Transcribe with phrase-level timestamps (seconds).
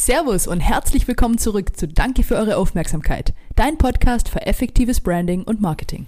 [0.00, 5.42] Servus und herzlich willkommen zurück zu Danke für eure Aufmerksamkeit, dein Podcast für effektives Branding
[5.42, 6.06] und Marketing.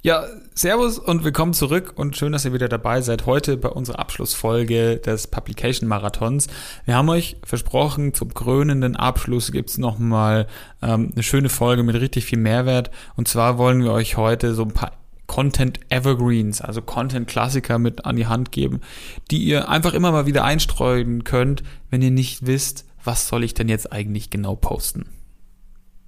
[0.00, 3.26] Ja, Servus und willkommen zurück und schön, dass ihr wieder dabei seid.
[3.26, 6.46] Heute bei unserer Abschlussfolge des Publication Marathons.
[6.86, 10.46] Wir haben euch versprochen, zum krönenden Abschluss gibt's nochmal
[10.80, 12.90] ähm, eine schöne Folge mit richtig viel Mehrwert.
[13.16, 14.92] Und zwar wollen wir euch heute so ein paar
[15.26, 18.80] Content Evergreens, also Content Klassiker mit an die Hand geben,
[19.30, 23.54] die ihr einfach immer mal wieder einstreuen könnt, wenn ihr nicht wisst, was soll ich
[23.54, 25.06] denn jetzt eigentlich genau posten.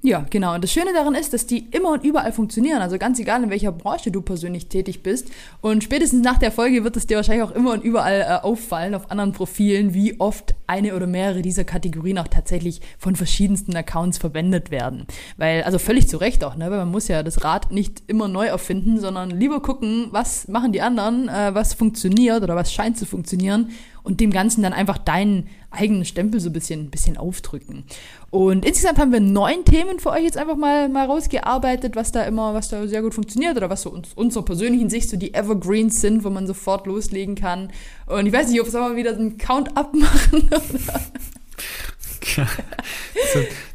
[0.05, 0.57] Ja, genau.
[0.57, 2.83] Und das Schöne daran ist, dass die immer und überall funktionieren.
[2.83, 5.29] Also ganz egal, in welcher Branche du persönlich tätig bist.
[5.61, 8.97] Und spätestens nach der Folge wird es dir wahrscheinlich auch immer und überall äh, auffallen
[8.97, 14.19] auf anderen Profilen, wie oft eine oder mehrere dieser Kategorien auch tatsächlich von verschiedensten Accounts
[14.19, 15.07] verwendet werden.
[15.37, 16.69] Weil, also völlig zu Recht auch, ne?
[16.69, 20.73] Weil man muss ja das Rad nicht immer neu erfinden, sondern lieber gucken, was machen
[20.73, 23.71] die anderen, äh, was funktioniert oder was scheint zu funktionieren
[24.02, 27.85] und dem Ganzen dann einfach deinen eigenen Stempel so ein bisschen, bisschen aufdrücken.
[28.30, 32.23] Und insgesamt haben wir neun Themen für euch jetzt einfach mal, mal rausgearbeitet, was da
[32.24, 35.35] immer, was da sehr gut funktioniert oder was so uns, unserer persönlichen Sicht so die
[35.35, 37.71] Evergreens sind, wo man sofort loslegen kann.
[38.07, 41.01] Und ich weiß nicht, ob wir mal wieder einen Count-Up machen oder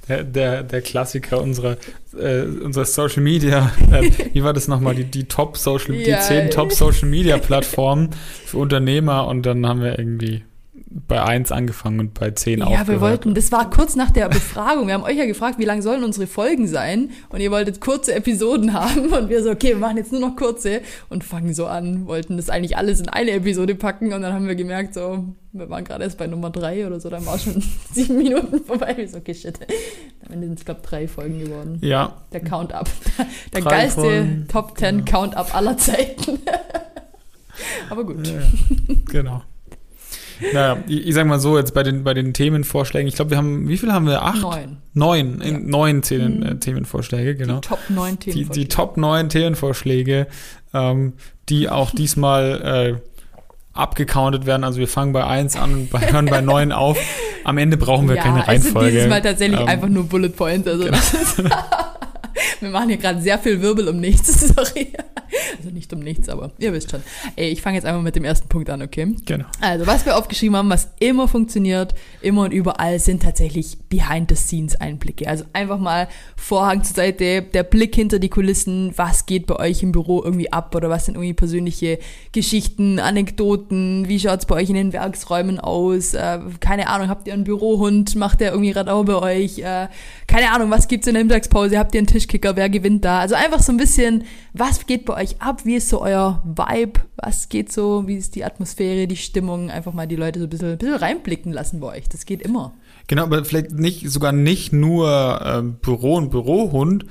[0.07, 1.77] der, der, der Klassiker unserer,
[2.17, 3.71] äh, unserer Social Media.
[3.91, 4.95] Äh, wie war das nochmal?
[4.95, 6.17] Die, die Top Social, ja.
[6.17, 8.09] die zehn Top Social Media Plattformen
[8.45, 10.43] für Unternehmer und dann haben wir irgendwie
[10.89, 12.87] bei 1 angefangen und bei 10 aufgehört.
[12.87, 14.87] Ja, wir wollten, das war kurz nach der Befragung.
[14.87, 17.09] Wir haben euch ja gefragt, wie lang sollen unsere Folgen sein?
[17.29, 19.07] Und ihr wolltet kurze Episoden haben.
[19.07, 22.37] Und wir so, okay, wir machen jetzt nur noch kurze und fangen so an, wollten
[22.37, 24.13] das eigentlich alles in eine Episode packen.
[24.13, 27.09] Und dann haben wir gemerkt, so, wir waren gerade erst bei Nummer 3 oder so,
[27.09, 28.93] dann war schon sieben Minuten vorbei.
[28.95, 29.59] Wir so, okay, shit.
[30.25, 31.79] Am Ende sind es, glaube ich, drei Folgen geworden.
[31.81, 32.21] Ja.
[32.31, 32.89] Der Count-Up.
[33.53, 34.45] Der drei geilste Folgen.
[34.47, 35.11] Top 10 genau.
[35.11, 36.39] Count-Up aller Zeiten.
[37.89, 38.25] Aber gut.
[38.25, 38.41] Ja,
[39.05, 39.41] genau.
[40.53, 43.37] Naja, ich, ich sag mal so, jetzt bei den, bei den Themenvorschlägen, ich glaube, wir
[43.37, 44.23] haben, wie viel haben wir?
[44.23, 44.41] Acht?
[44.41, 44.77] Neun.
[44.93, 45.57] Neun, ja.
[45.57, 47.59] neun Themen, äh, Themenvorschläge, genau.
[47.59, 48.49] Die Top neun Themenvorschläge.
[48.53, 50.27] Die, die Top neun Themenvorschläge,
[50.73, 51.13] ähm,
[51.49, 53.07] die auch diesmal äh,
[53.73, 54.63] abgecountet werden.
[54.63, 56.97] Also wir fangen bei eins an und bei, hören bei neun auf.
[57.43, 58.99] Am Ende brauchen wir ja, keine Reihenfolge.
[58.99, 60.67] Ja, Mal tatsächlich ähm, einfach nur Bullet Points.
[60.67, 60.97] Also genau.
[62.59, 64.47] wir machen hier gerade sehr viel Wirbel um nichts.
[64.55, 64.93] Sorry.
[65.57, 67.01] Also nicht um nichts, aber ihr wisst schon.
[67.35, 69.13] Ey, ich fange jetzt einfach mit dem ersten Punkt an, okay?
[69.25, 69.45] Genau.
[69.61, 75.27] Also, was wir aufgeschrieben haben, was immer funktioniert, immer und überall, sind tatsächlich Behind-the-Scenes-Einblicke.
[75.27, 79.83] Also einfach mal Vorhang zur Seite, der Blick hinter die Kulissen, was geht bei euch
[79.83, 81.99] im Büro irgendwie ab oder was sind irgendwie persönliche
[82.31, 86.13] Geschichten, Anekdoten, wie schaut's bei euch in den Werksräumen aus?
[86.13, 89.59] Äh, keine Ahnung, habt ihr einen Bürohund, macht der irgendwie Radau bei euch?
[89.59, 89.87] Äh,
[90.27, 91.77] keine Ahnung, was gibt's in der Mittagspause?
[91.77, 92.46] Habt ihr einen Tischkicker?
[92.55, 93.19] Wer gewinnt da?
[93.19, 95.65] Also einfach so ein bisschen, was geht bei euch ab?
[95.65, 97.01] Wie ist so euer Vibe?
[97.17, 98.07] Was geht so?
[98.07, 99.69] Wie ist die Atmosphäre, die Stimmung?
[99.69, 102.09] Einfach mal die Leute so ein bisschen, ein bisschen reinblicken lassen bei euch.
[102.09, 102.73] Das geht immer.
[103.07, 107.05] Genau, aber vielleicht nicht, sogar nicht nur ähm, Büro und Bürohund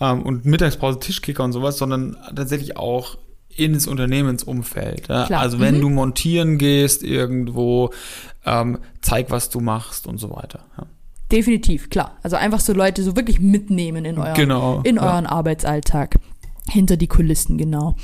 [0.00, 5.08] ähm, und Mittagspause Tischkicker und sowas, sondern tatsächlich auch ins Unternehmensumfeld.
[5.08, 5.24] Ja?
[5.24, 5.80] Also wenn mhm.
[5.80, 7.90] du montieren gehst irgendwo,
[8.46, 10.64] ähm, zeig, was du machst und so weiter.
[10.76, 10.86] Ja?
[11.30, 12.16] Definitiv, klar.
[12.22, 15.30] Also einfach so Leute so wirklich mitnehmen in, euren, genau, in euren ja.
[15.30, 16.16] Arbeitsalltag.
[16.70, 17.96] Hinter die Kulissen, genau.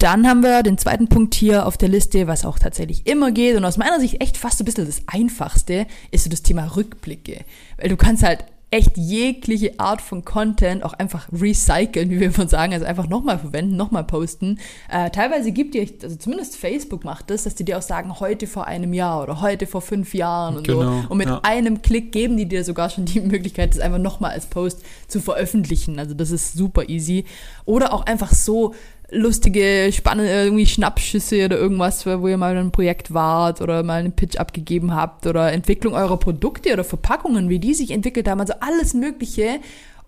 [0.00, 3.56] Dann haben wir den zweiten Punkt hier auf der Liste, was auch tatsächlich immer geht
[3.56, 6.74] und aus meiner Sicht echt fast so ein bisschen das Einfachste, ist so das Thema
[6.74, 7.44] Rückblicke.
[7.76, 12.48] Weil du kannst halt echt jegliche Art von Content auch einfach recyceln, wie wir von
[12.48, 14.58] sagen, also einfach nochmal verwenden, nochmal posten.
[14.90, 18.46] Äh, teilweise gibt ihr, also zumindest Facebook macht das, dass die dir auch sagen, heute
[18.46, 21.08] vor einem Jahr oder heute vor fünf Jahren und genau, so.
[21.08, 21.40] Und mit ja.
[21.44, 25.20] einem Klick geben die dir sogar schon die Möglichkeit, das einfach nochmal als Post zu
[25.20, 25.98] veröffentlichen.
[25.98, 27.24] Also das ist super easy.
[27.64, 28.74] Oder auch einfach so
[29.10, 34.12] lustige, spannende irgendwie Schnappschüsse oder irgendwas, wo ihr mal ein Projekt wart oder mal einen
[34.12, 38.54] Pitch abgegeben habt oder Entwicklung eurer Produkte oder Verpackungen, wie die sich entwickelt haben, also
[38.60, 39.60] alles Mögliche.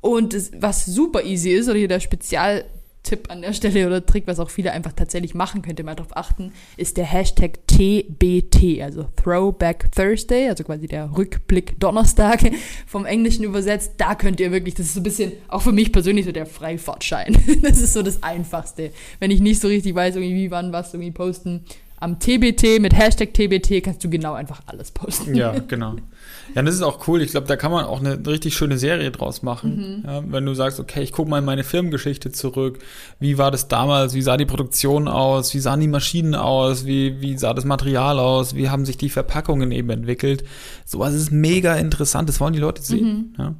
[0.03, 2.65] Und was super easy ist, oder hier der Spezial
[3.03, 5.94] Tipp an der Stelle oder Trick, was auch viele einfach tatsächlich machen, könnt ihr mal
[5.94, 12.41] darauf achten, ist der Hashtag TBT, also Throwback Thursday, also quasi der Rückblick Donnerstag
[12.87, 13.94] vom Englischen übersetzt.
[13.97, 16.47] Da könnt ihr wirklich, das ist so ein bisschen, auch für mich persönlich so der
[16.47, 17.37] Freifahrtschein.
[17.62, 18.91] Das ist so das Einfachste.
[19.19, 21.64] Wenn ich nicht so richtig weiß, irgendwie wie, wann, was irgendwie posten,
[22.00, 25.35] am TBT mit Hashtag TBT kannst du genau einfach alles posten.
[25.35, 25.97] Ja, genau.
[26.55, 27.20] Ja, das ist auch cool.
[27.20, 30.00] Ich glaube, da kann man auch eine richtig schöne Serie draus machen.
[30.00, 30.05] Mhm.
[30.06, 32.79] Ja, wenn du sagst, okay, ich gucke mal in meine Firmengeschichte zurück.
[33.19, 34.14] Wie war das damals?
[34.14, 35.52] Wie sah die Produktion aus?
[35.52, 36.87] Wie sahen die Maschinen aus?
[36.87, 38.55] Wie, wie sah das Material aus?
[38.55, 40.43] Wie haben sich die Verpackungen eben entwickelt?
[40.87, 42.31] Sowas ist mega interessant.
[42.31, 43.35] Das wollen die Leute sehen.
[43.37, 43.55] Mhm.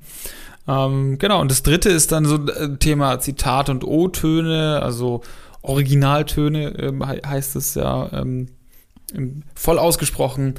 [0.67, 0.87] Ja.
[0.87, 1.41] Ähm, genau.
[1.43, 5.21] Und das dritte ist dann so äh, Thema Zitat und O-Töne, also
[5.62, 8.49] Originaltöne äh, heißt es ja ähm,
[9.55, 10.55] voll ausgesprochen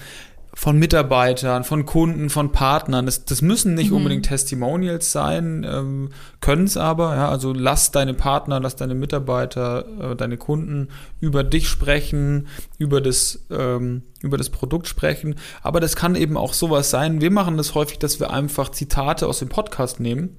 [0.54, 3.06] von Mitarbeitern, von Kunden, von Partnern.
[3.06, 3.96] Das, das müssen nicht Mhm.
[3.96, 6.10] unbedingt Testimonials sein, ähm,
[6.42, 7.16] können es aber.
[7.16, 10.90] Ja, also lass deine Partner, lass deine Mitarbeiter, äh, deine Kunden
[11.22, 15.36] über dich sprechen, über das, ähm, über das Produkt sprechen.
[15.62, 17.22] Aber das kann eben auch sowas sein.
[17.22, 20.36] Wir machen das häufig, dass wir einfach Zitate aus dem Podcast nehmen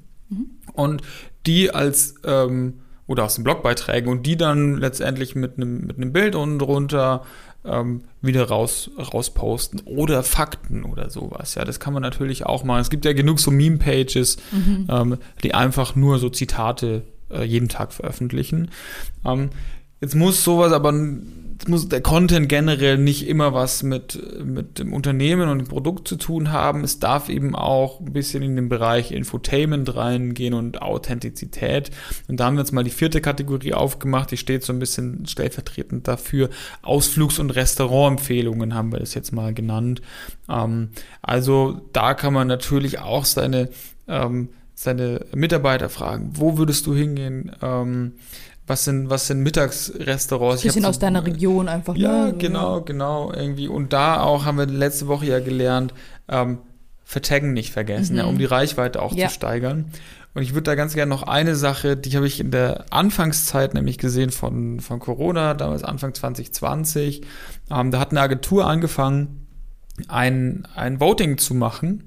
[0.75, 1.01] und
[1.47, 2.82] die als ähm,
[3.13, 7.25] oder aus den Blogbeiträgen und die dann letztendlich mit einem mit einem Bild unten drunter
[7.65, 11.55] ähm, wieder raus rausposten oder Fakten oder sowas.
[11.55, 12.81] Ja, das kann man natürlich auch machen.
[12.81, 14.39] Es gibt ja genug so Meme-Pages,
[14.89, 18.71] ähm, die einfach nur so Zitate äh, jeden Tag veröffentlichen.
[19.25, 19.51] Ähm,
[20.01, 20.93] jetzt muss sowas aber
[21.69, 26.17] muss der Content generell nicht immer was mit, mit dem Unternehmen und dem Produkt zu
[26.17, 26.83] tun haben.
[26.83, 31.91] Es darf eben auch ein bisschen in den Bereich Infotainment reingehen und Authentizität.
[32.29, 34.31] Und da haben wir jetzt mal die vierte Kategorie aufgemacht.
[34.31, 36.51] Die steht so ein bisschen stellvertretend dafür.
[36.83, 40.03] Ausflugs- und Restaurantempfehlungen haben wir das jetzt mal genannt.
[40.49, 40.91] Ähm,
[41.23, 43.69] also da kann man natürlich auch seine,
[44.09, 44.49] ähm,
[44.83, 46.31] seine Mitarbeiter fragen.
[46.35, 47.53] Wo würdest du hingehen?
[47.63, 48.15] Ähm,
[48.67, 50.63] was sind, was sind Mittagsrestaurants?
[50.63, 51.97] Hab Bisschen so- aus deiner Region einfach.
[51.97, 52.31] ja, ne?
[52.33, 53.69] So, genau, genau, irgendwie.
[53.69, 55.93] Und da auch haben wir letzte Woche ja gelernt,
[56.29, 56.59] ähm,
[57.05, 58.19] vertaggen nicht vergessen, Mhm.
[58.19, 59.29] ja, um die Reichweite auch Ja.
[59.29, 59.87] zu steigern.
[60.35, 63.75] Und ich würde da ganz gerne noch eine Sache, die habe ich in der Anfangszeit
[63.75, 67.21] nämlich gesehen von, von Corona, damals Anfang 2020.
[67.71, 69.47] Ähm, da hat eine Agentur angefangen,
[70.09, 72.05] ein, ein Voting zu machen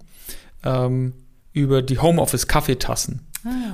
[0.64, 1.14] ähm,
[1.56, 3.25] über die Homeoffice-Kaffeetassen.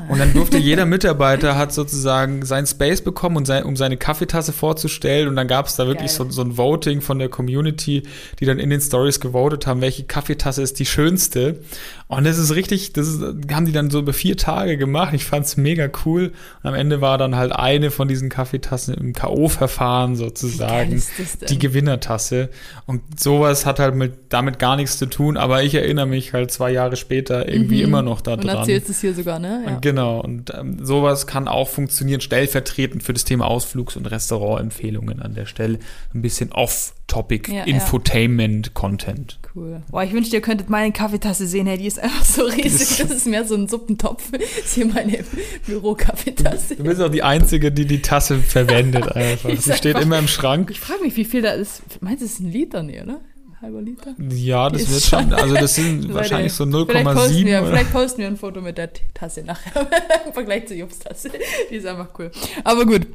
[0.10, 4.52] Und dann durfte jeder Mitarbeiter hat sozusagen sein Space bekommen, und sein, um seine Kaffeetasse
[4.52, 5.28] vorzustellen.
[5.30, 8.04] Und dann gab es da wirklich so, so ein Voting von der Community,
[8.40, 11.60] die dann in den Stories gewotet haben, welche Kaffeetasse ist die schönste.
[12.08, 13.22] Und das ist richtig, das ist,
[13.54, 15.14] haben die dann so über vier Tage gemacht.
[15.14, 16.34] Ich fand's mega cool.
[16.62, 21.02] Und am Ende war dann halt eine von diesen Kaffeetassen im K.O.-Verfahren sozusagen
[21.50, 22.50] die Gewinnertasse.
[22.86, 26.52] Und sowas hat halt mit, damit gar nichts zu tun, aber ich erinnere mich halt
[26.52, 27.84] zwei Jahre später irgendwie Mhm.
[27.88, 28.48] immer noch Und daran.
[28.48, 29.61] erzählst es hier sogar, ne?
[29.66, 29.80] Ja.
[29.80, 35.34] Genau, und ähm, sowas kann auch funktionieren, stellvertretend für das Thema Ausflugs- und Restaurantempfehlungen an
[35.34, 35.80] der Stelle.
[36.14, 37.64] Ein bisschen off-topic Ja.
[37.66, 39.40] Infotainment-Content.
[39.54, 39.82] Cool.
[39.92, 41.68] Boah, ich wünschte, ihr könntet meine Kaffeetasse sehen.
[41.68, 43.00] Hey, die ist einfach so riesig.
[43.08, 44.32] Das ist mehr so ein Suppentopf.
[44.32, 45.20] Das ist hier meine
[45.66, 46.76] Bürokaffeetasse.
[46.78, 49.50] Du bist auch die Einzige, die die Tasse verwendet einfach.
[49.50, 50.70] Sie steht einfach- immer im Schrank.
[50.72, 51.82] Ich frage mich, wie viel da ist.
[52.02, 52.84] Meinst du, es ist ein Liter?
[52.84, 53.20] Nee, oder?
[53.62, 54.16] Halber Liter?
[54.18, 57.94] Ja, das wird schon, also das sind wahrscheinlich so Vielleicht posten, wir, 0,7 oder vielleicht
[57.94, 59.88] posten wir ein Foto mit der Tasse nachher
[60.26, 61.30] im Vergleich zur Jobs Tasse.
[61.70, 62.32] Die ist einfach cool.
[62.64, 63.08] Aber gut.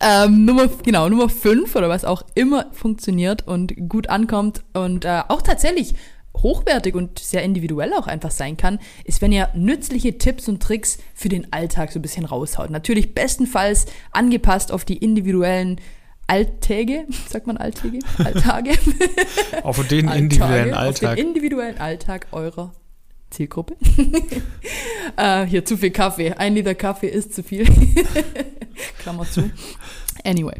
[0.00, 5.22] Ähm, Nummer, genau, Nummer 5 oder was auch immer funktioniert und gut ankommt und äh,
[5.26, 5.94] auch tatsächlich
[6.36, 10.98] hochwertig und sehr individuell auch einfach sein kann, ist, wenn ihr nützliche Tipps und Tricks
[11.14, 12.70] für den Alltag so ein bisschen raushaut.
[12.70, 15.80] Natürlich bestenfalls angepasst auf die individuellen
[16.30, 17.98] Alltäge, sagt man Alltäge?
[18.18, 18.70] Alltage?
[19.64, 21.16] auf den Alltage, individuellen Auf Alltag.
[21.16, 22.72] den individuellen Alltag eurer
[23.30, 23.76] Zielgruppe.
[25.16, 26.32] äh, hier zu viel Kaffee.
[26.32, 27.66] Ein Liter Kaffee ist zu viel.
[29.00, 29.50] Klammer zu.
[30.24, 30.56] Anyway.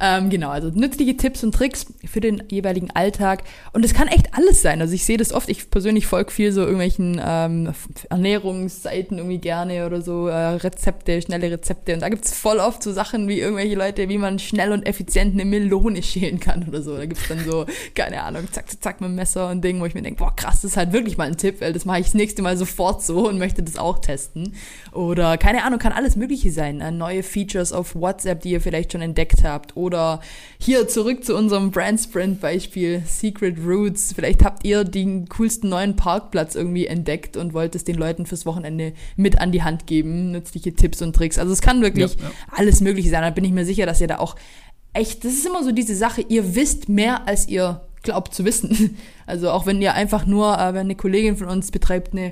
[0.00, 3.44] Ähm, genau, also nützliche Tipps und Tricks für den jeweiligen Alltag.
[3.72, 4.80] Und es kann echt alles sein.
[4.80, 7.72] Also ich sehe das oft, ich persönlich folge viel so irgendwelchen ähm,
[8.10, 11.94] Ernährungsseiten irgendwie gerne oder so äh, Rezepte, schnelle Rezepte.
[11.94, 15.34] Und da gibt's voll oft so Sachen wie irgendwelche Leute, wie man schnell und effizient
[15.34, 16.96] eine Melone schälen kann oder so.
[16.96, 19.86] Da gibt's dann so, keine Ahnung, zack, zack, zack mit dem Messer und Ding, wo
[19.86, 22.00] ich mir denke, boah krass, das ist halt wirklich mal ein Tipp, weil das mache
[22.00, 24.54] ich das nächste Mal sofort so und möchte das auch testen.
[24.92, 26.80] Oder keine Ahnung, kann alles Mögliche sein.
[26.80, 29.76] Äh, neue Features auf WhatsApp, die ihr vielleicht schon entdeckt habt.
[29.76, 30.20] Oder
[30.58, 34.12] hier zurück zu unserem Brand Sprint Beispiel, Secret Routes.
[34.12, 38.44] Vielleicht habt ihr den coolsten neuen Parkplatz irgendwie entdeckt und wollt es den Leuten fürs
[38.44, 40.32] Wochenende mit an die Hand geben.
[40.32, 41.38] Nützliche Tipps und Tricks.
[41.38, 42.30] Also es kann wirklich Ja, ja.
[42.50, 43.22] alles Mögliche sein.
[43.22, 44.36] Da bin ich mir sicher, dass ihr da auch
[44.92, 48.96] echt, das ist immer so diese Sache, ihr wisst mehr, als ihr glaubt zu wissen.
[49.28, 52.30] Also auch wenn ihr einfach nur, äh, wenn eine Kollegin von uns betreibt eine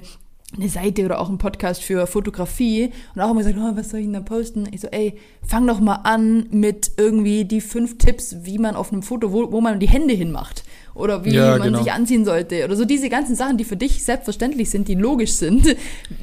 [0.56, 4.00] eine Seite oder auch einen Podcast für Fotografie und auch immer gesagt, oh, was soll
[4.00, 4.68] ich denn da posten?
[4.72, 8.92] Ich so, ey, fang doch mal an mit irgendwie die fünf Tipps, wie man auf
[8.92, 11.82] einem Foto, wo, wo man die Hände hinmacht oder wie Ja, man genau.
[11.82, 15.32] sich anziehen sollte oder so diese ganzen Sachen, die für dich selbstverständlich sind, die logisch
[15.32, 15.66] sind.
[15.66, 15.74] Ja,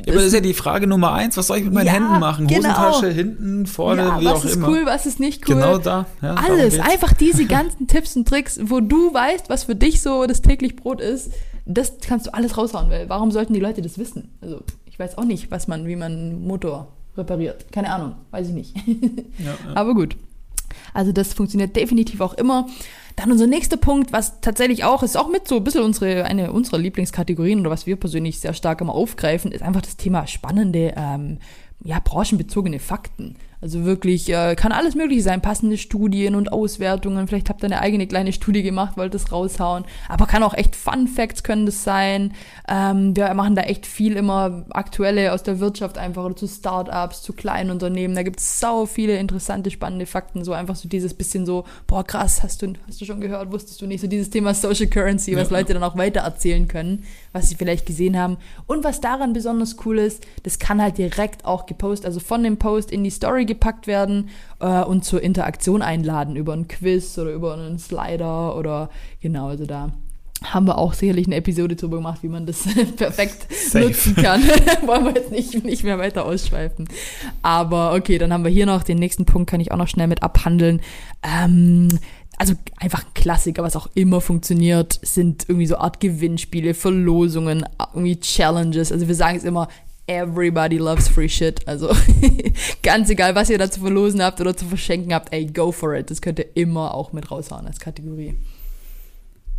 [0.08, 2.20] aber das ist ja die Frage Nummer eins, was soll ich mit meinen Ja, Händen
[2.20, 2.48] machen?
[2.48, 2.70] genau.
[2.70, 4.70] Hosentasche, hinten, vorne, wie was auch ist immer.
[4.70, 5.56] cool, was ist nicht cool.
[5.56, 6.06] Genau da.
[6.22, 10.42] Alles, einfach diese ganzen Tipps und Tricks, wo du weißt, was für dich so das
[10.42, 11.32] täglich Brot ist,
[11.66, 14.30] das kannst du alles raushauen, weil warum sollten die Leute das wissen?
[14.42, 16.88] Also, ich weiß auch nicht, was man, wie man einen Motor
[17.18, 17.72] repariert.
[17.72, 18.76] Keine Ahnung, weiß ich nicht.
[18.78, 19.56] Ja, ja.
[19.76, 20.16] Aber gut.
[20.94, 22.68] Also das funktioniert definitiv auch immer.
[23.16, 26.52] Dann unser nächster Punkt, was tatsächlich auch ist, auch mit so ein bisschen unsere, eine
[26.52, 30.94] unserer Lieblingskategorien oder was wir persönlich sehr stark immer aufgreifen, ist einfach das Thema spannende,
[30.96, 31.40] ähm,
[31.84, 33.36] ja, branchenbezogene Fakten.
[33.62, 35.40] Also wirklich, äh, kann alles mögliche sein.
[35.40, 37.28] Passende Studien und Auswertungen.
[37.28, 39.86] Vielleicht habt ihr eine eigene kleine Studie gemacht, wollt es raushauen.
[40.10, 42.34] Aber kann auch echt Fun Facts können das sein.
[42.68, 47.22] Ähm, wir machen da echt viel immer aktuelle aus der Wirtschaft einfach oder zu Startups,
[47.22, 48.16] zu kleinen Unternehmen.
[48.16, 50.44] Da gibt es sau viele interessante, spannende Fakten.
[50.44, 53.80] So einfach so dieses bisschen so, boah krass, hast du, hast du schon gehört, wusstest
[53.80, 54.02] du nicht.
[54.02, 55.58] So dieses Thema Social Currency, was ja.
[55.58, 58.38] Leute dann auch weiter erzählen können, was sie vielleicht gesehen haben.
[58.66, 62.58] Und was daran besonders cool ist, das kann halt direkt auch gepostet, also von dem
[62.58, 67.32] Post in die Story gepackt werden äh, und zur Interaktion einladen über ein Quiz oder
[67.32, 68.90] über einen Slider oder
[69.22, 69.92] genau, also da
[70.44, 72.64] haben wir auch sicherlich eine Episode drüber gemacht, wie man das
[72.98, 73.86] perfekt Safe.
[73.86, 74.42] nutzen kann.
[74.86, 76.88] Wollen wir jetzt nicht, nicht mehr weiter ausschweifen.
[77.44, 80.08] Aber okay, dann haben wir hier noch den nächsten Punkt, kann ich auch noch schnell
[80.08, 80.82] mit abhandeln.
[81.22, 81.90] Ähm,
[82.38, 87.64] also einfach ein Klassiker, was auch immer funktioniert, sind irgendwie so Art Gewinnspiele, Verlosungen,
[87.94, 88.92] irgendwie Challenges.
[88.92, 89.68] Also wir sagen es immer,
[90.12, 91.66] everybody loves free shit.
[91.68, 91.96] Also
[92.84, 95.96] ganz egal, was ihr da zu verlosen habt oder zu verschenken habt, ey, go for
[95.96, 96.12] it.
[96.12, 98.36] Das könnt ihr immer auch mit raushauen als Kategorie.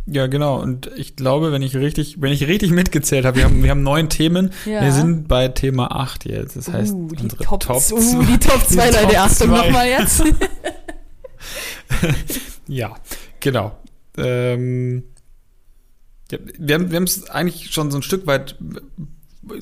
[0.05, 0.61] Ja, genau.
[0.61, 3.83] Und ich glaube, wenn ich richtig, wenn ich richtig mitgezählt habe, wir haben, wir haben
[3.83, 4.51] neun Themen.
[4.65, 4.81] Ja.
[4.81, 6.57] Wir sind bei Thema acht jetzt.
[6.57, 9.19] Das heißt, uh, die unsere Top, Top uh, die Top zwei, die Leute.
[9.19, 10.23] Achtung nochmal jetzt.
[12.67, 12.95] ja,
[13.39, 13.77] genau.
[14.17, 15.03] Ähm,
[16.31, 18.57] ja, wir haben es eigentlich schon so ein Stück weit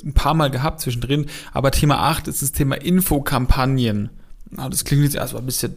[0.03, 4.09] ein paar Mal gehabt zwischendrin, aber Thema 8 ist das Thema Infokampagnen.
[4.51, 5.75] Das klingt jetzt erstmal ein bisschen,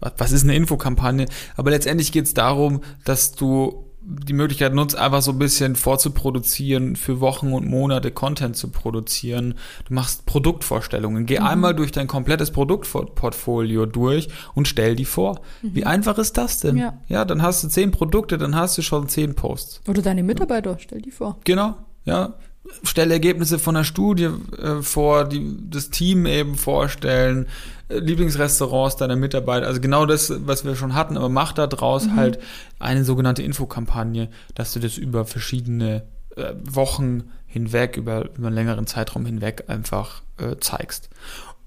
[0.00, 1.26] was ist eine Infokampagne?
[1.56, 6.96] Aber letztendlich geht es darum, dass du die Möglichkeit nutzt, einfach so ein bisschen vorzuproduzieren,
[6.96, 9.54] für Wochen und Monate Content zu produzieren.
[9.86, 11.24] Du machst Produktvorstellungen.
[11.24, 11.46] Geh mhm.
[11.46, 15.40] einmal durch dein komplettes Produktportfolio durch und stell die vor.
[15.62, 15.74] Mhm.
[15.74, 16.78] Wie einfach ist das denn?
[16.78, 16.98] Ja.
[17.08, 19.82] ja, dann hast du zehn Produkte, dann hast du schon zehn Posts.
[19.86, 21.38] Oder deine Mitarbeiter, stell die vor.
[21.44, 22.34] Genau, ja
[22.82, 27.46] stelle Ergebnisse von der Studie äh, vor, die das Team eben vorstellen,
[27.88, 32.06] äh, Lieblingsrestaurants deiner Mitarbeiter, also genau das, was wir schon hatten, aber mach da draus
[32.06, 32.16] mhm.
[32.16, 32.38] halt
[32.78, 36.04] eine sogenannte Infokampagne, dass du das über verschiedene
[36.36, 41.10] äh, Wochen hinweg, über, über einen längeren Zeitraum hinweg einfach äh, zeigst.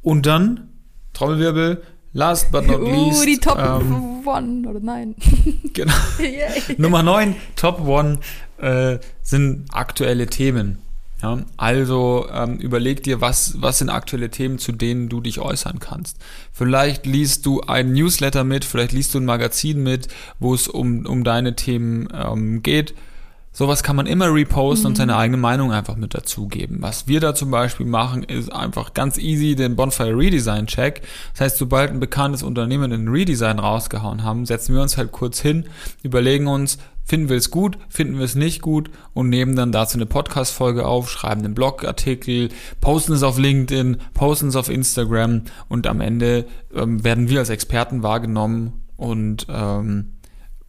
[0.02, 0.70] Und dann,
[1.14, 1.84] Trommelwirbel,
[2.14, 3.25] last but not uh, least.
[3.25, 5.16] die Top ähm, One, oder nein.
[5.74, 5.94] genau.
[6.78, 8.20] Nummer 9, Top One,
[8.58, 10.80] äh, sind aktuelle Themen.
[11.25, 15.79] Ja, also ähm, überleg dir, was, was sind aktuelle Themen, zu denen du dich äußern
[15.79, 16.17] kannst.
[16.53, 21.08] Vielleicht liest du ein Newsletter mit, vielleicht liest du ein Magazin mit, wo es um,
[21.08, 22.94] um deine Themen ähm, geht.
[23.51, 24.88] Sowas kann man immer reposten mhm.
[24.88, 26.77] und seine eigene Meinung einfach mit dazugeben.
[26.82, 31.01] Was wir da zum Beispiel machen, ist einfach ganz easy den Bonfire Redesign Check.
[31.32, 35.39] Das heißt, sobald ein bekanntes Unternehmen ein Redesign rausgehauen haben, setzen wir uns halt kurz
[35.39, 35.65] hin,
[36.03, 39.97] überlegen uns, finden wir es gut, finden wir es nicht gut und nehmen dann dazu
[39.97, 42.50] eine Podcast-Folge auf, schreiben einen Blogartikel,
[42.81, 47.50] posten es auf LinkedIn, posten es auf Instagram und am Ende ähm, werden wir als
[47.50, 50.13] Experten wahrgenommen und ähm,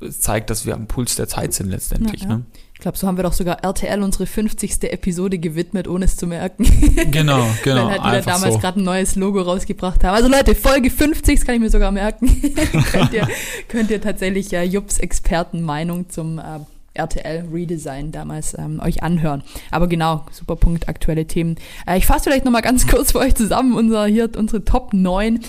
[0.01, 2.23] es zeigt, dass wir am Puls der Zeit sind letztendlich.
[2.23, 2.37] Ja, ja.
[2.37, 2.47] Ne?
[2.77, 4.83] Ich glaube, so haben wir doch sogar RTL unsere 50.
[4.83, 6.67] Episode gewidmet, ohne es zu merken.
[7.11, 7.87] Genau, genau.
[7.87, 8.61] Weil halt wieder damals so.
[8.61, 10.15] gerade ein neues Logo rausgebracht haben.
[10.15, 12.27] Also Leute, Folge 50, das kann ich mir sogar merken.
[12.93, 13.27] könnt, ihr,
[13.69, 16.43] könnt ihr tatsächlich ja Jupps Expertenmeinung zum äh,
[16.93, 19.43] RTL Redesign damals ähm, euch anhören.
[19.71, 21.57] Aber genau, super Punkt, aktuelle Themen.
[21.87, 25.35] Äh, ich fasse vielleicht nochmal ganz kurz für euch zusammen unser, hier, unsere Top 9
[25.35, 25.41] ähm,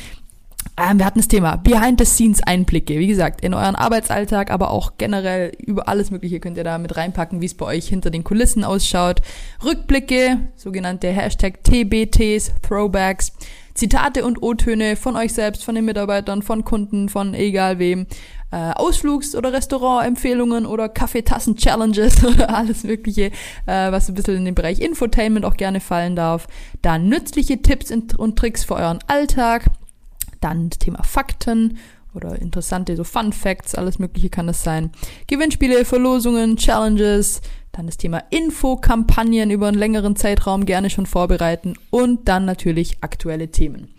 [0.75, 2.99] wir hatten das Thema Behind-the-Scenes-Einblicke.
[2.99, 6.97] Wie gesagt, in euren Arbeitsalltag, aber auch generell über alles Mögliche könnt ihr da mit
[6.97, 9.21] reinpacken, wie es bei euch hinter den Kulissen ausschaut.
[9.63, 13.33] Rückblicke, sogenannte Hashtag TBTs, Throwbacks,
[13.73, 18.07] Zitate und O-Töne von euch selbst, von den Mitarbeitern, von Kunden, von egal wem.
[18.49, 23.31] Äh, Ausflugs- oder Restaurantempfehlungen oder Kaffeetassen-Challenges oder alles Mögliche,
[23.65, 26.47] äh, was ein bisschen in den Bereich Infotainment auch gerne fallen darf.
[26.81, 29.65] Dann nützliche Tipps und Tricks für euren Alltag
[30.47, 31.77] dann das Thema Fakten
[32.13, 34.91] oder interessante so Fun Facts, alles Mögliche kann das sein.
[35.27, 42.27] Gewinnspiele, Verlosungen, Challenges, dann das Thema Infokampagnen über einen längeren Zeitraum gerne schon vorbereiten und
[42.27, 43.89] dann natürlich aktuelle Themen.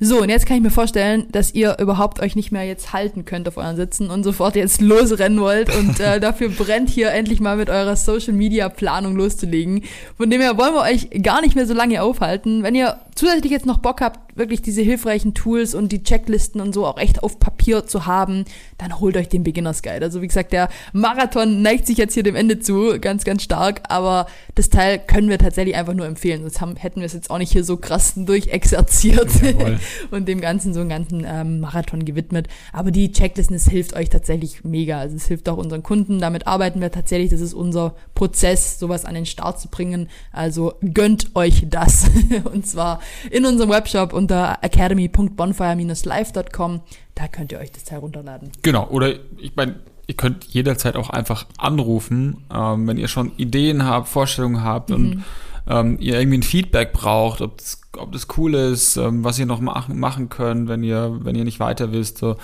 [0.00, 3.24] So, und jetzt kann ich mir vorstellen, dass ihr überhaupt euch nicht mehr jetzt halten
[3.24, 7.40] könnt auf euren Sitzen und sofort jetzt losrennen wollt und äh, dafür brennt hier endlich
[7.40, 9.84] mal mit eurer Social Media Planung loszulegen.
[10.16, 12.62] Von dem her wollen wir euch gar nicht mehr so lange aufhalten.
[12.62, 16.74] Wenn ihr zusätzlich jetzt noch Bock habt, wirklich diese hilfreichen Tools und die Checklisten und
[16.74, 18.44] so auch echt auf Papier zu haben,
[18.78, 20.04] dann holt euch den Beginners Guide.
[20.04, 23.82] Also wie gesagt, der Marathon neigt sich jetzt hier dem Ende zu, ganz, ganz stark,
[23.88, 27.30] aber das Teil können wir tatsächlich einfach nur empfehlen, sonst haben, hätten wir es jetzt
[27.30, 29.30] auch nicht hier so krass durchexerziert
[30.10, 32.48] und dem Ganzen so einen ganzen ähm, Marathon gewidmet.
[32.72, 34.98] Aber die Checklisten, es hilft euch tatsächlich mega.
[34.98, 39.04] Also es hilft auch unseren Kunden, damit arbeiten wir tatsächlich, das ist unser Prozess, sowas
[39.04, 40.08] an den Start zu bringen.
[40.32, 42.10] Also gönnt euch das
[42.44, 46.80] und zwar in unserem Webshop unter academy.bonfire-live.com.
[47.14, 48.50] Da könnt ihr euch das Teil runterladen.
[48.62, 53.84] Genau, oder ich meine, ihr könnt jederzeit auch einfach anrufen, ähm, wenn ihr schon Ideen
[53.84, 54.96] habt, Vorstellungen habt mhm.
[54.96, 55.24] und
[55.66, 59.46] ähm, ihr irgendwie ein Feedback braucht, ob das, ob das cool ist, ähm, was ihr
[59.46, 62.18] noch machen, machen könnt, wenn ihr, wenn ihr nicht weiter wisst.
[62.18, 62.36] So.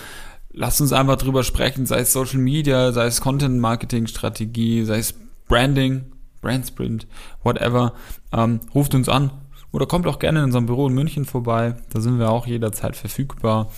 [0.52, 4.98] Lasst uns einfach drüber sprechen, sei es Social Media, sei es Content Marketing Strategie, sei
[4.98, 5.14] es
[5.46, 6.06] Branding,
[6.40, 7.06] Brand Sprint,
[7.42, 7.92] whatever.
[8.32, 9.30] Ähm, ruft uns an
[9.72, 11.74] oder kommt auch gerne in unserem Büro in München vorbei.
[11.92, 13.70] Da sind wir auch jederzeit verfügbar.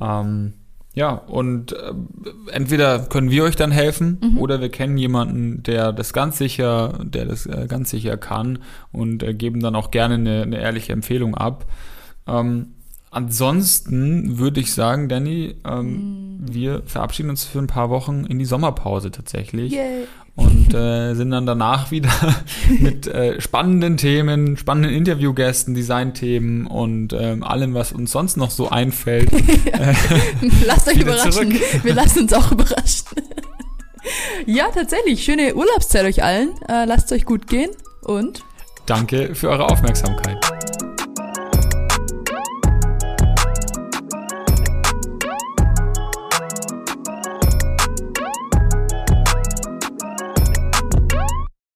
[0.00, 0.54] Ähm,
[0.94, 1.92] ja, und äh,
[2.50, 4.38] entweder können wir euch dann helfen mhm.
[4.38, 8.58] oder wir kennen jemanden, der das ganz sicher, der das äh, ganz sicher kann
[8.90, 11.66] und äh, geben dann auch gerne eine, eine ehrliche Empfehlung ab.
[12.26, 12.74] Ähm,
[13.10, 16.52] ansonsten würde ich sagen, Danny, ähm, mhm.
[16.52, 19.72] wir verabschieden uns für ein paar Wochen in die Sommerpause tatsächlich.
[19.72, 20.06] Yay
[20.38, 22.10] und äh, sind dann danach wieder
[22.80, 28.70] mit äh, spannenden Themen, spannenden Interviewgästen, Designthemen und ähm, allem, was uns sonst noch so
[28.70, 29.30] einfällt.
[29.68, 29.94] Äh,
[30.66, 31.32] Lasst euch überraschen.
[31.32, 31.84] Zurück.
[31.84, 33.06] Wir lassen uns auch überraschen.
[34.46, 35.22] ja, tatsächlich.
[35.22, 36.50] Schöne Urlaubszeit euch allen.
[36.68, 37.70] Äh, lasst euch gut gehen
[38.02, 38.44] und
[38.86, 40.47] danke für eure Aufmerksamkeit.